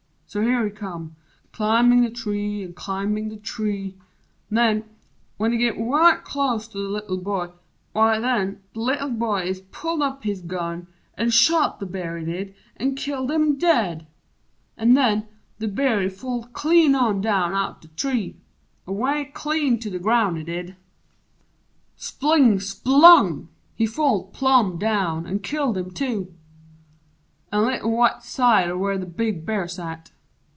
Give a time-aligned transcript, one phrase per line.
[0.27, 1.17] So here he come
[1.51, 3.97] Climbin' the tree an' climbin' the tree!
[4.49, 4.85] Nen
[5.35, 7.49] when He git wite clos't to the Little Boy,
[7.93, 10.87] w'y nen The Little Boy he ist pulled up his gun
[11.17, 14.07] An' shot the Bear, he did, an' killed him dead!
[14.77, 15.27] An' nen
[15.59, 18.37] the Bear he falled clean on down out The tree
[18.87, 20.77] away clean to the ground, he did
[21.97, 23.49] Spling splung!
[23.75, 26.33] he falled plum down, an' killed him, too!
[27.51, 30.11] An' lit wite side o' where the Big Bear's at.